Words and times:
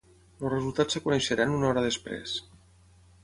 Els 0.39 0.51
resultats 0.53 0.97
es 0.99 1.03
coneixeran 1.03 1.53
una 1.57 1.69
hora 1.73 1.83
després. 1.89 2.33